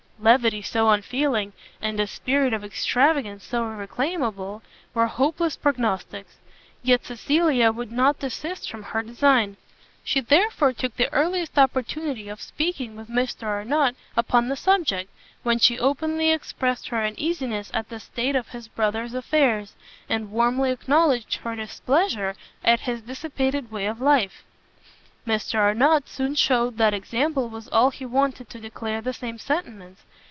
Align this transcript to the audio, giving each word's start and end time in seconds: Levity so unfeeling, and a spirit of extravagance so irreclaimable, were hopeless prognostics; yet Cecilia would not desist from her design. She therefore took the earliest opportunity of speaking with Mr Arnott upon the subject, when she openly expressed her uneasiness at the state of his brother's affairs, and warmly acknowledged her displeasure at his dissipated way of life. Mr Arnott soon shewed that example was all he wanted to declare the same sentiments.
Levity 0.23 0.61
so 0.61 0.91
unfeeling, 0.91 1.51
and 1.81 1.99
a 1.99 2.05
spirit 2.05 2.53
of 2.53 2.63
extravagance 2.63 3.43
so 3.43 3.65
irreclaimable, 3.65 4.61
were 4.93 5.07
hopeless 5.07 5.57
prognostics; 5.57 6.37
yet 6.83 7.03
Cecilia 7.03 7.71
would 7.71 7.91
not 7.91 8.19
desist 8.19 8.69
from 8.69 8.83
her 8.83 9.01
design. 9.01 9.57
She 10.03 10.21
therefore 10.21 10.73
took 10.73 10.95
the 10.95 11.11
earliest 11.11 11.57
opportunity 11.57 12.29
of 12.29 12.39
speaking 12.39 12.95
with 12.95 13.09
Mr 13.09 13.47
Arnott 13.47 13.95
upon 14.15 14.47
the 14.47 14.55
subject, 14.55 15.09
when 15.41 15.57
she 15.57 15.79
openly 15.79 16.29
expressed 16.29 16.89
her 16.89 17.03
uneasiness 17.03 17.71
at 17.73 17.89
the 17.89 17.99
state 17.99 18.35
of 18.35 18.49
his 18.49 18.67
brother's 18.67 19.15
affairs, 19.15 19.73
and 20.07 20.29
warmly 20.29 20.69
acknowledged 20.69 21.37
her 21.37 21.55
displeasure 21.55 22.35
at 22.63 22.81
his 22.81 23.01
dissipated 23.01 23.71
way 23.71 23.87
of 23.87 23.99
life. 23.99 24.43
Mr 25.25 25.59
Arnott 25.59 26.07
soon 26.07 26.33
shewed 26.33 26.77
that 26.77 26.93
example 26.95 27.47
was 27.49 27.67
all 27.67 27.89
he 27.91 28.05
wanted 28.05 28.47
to 28.49 28.59
declare 28.59 29.01
the 29.01 29.13
same 29.13 29.37
sentiments. 29.37 30.01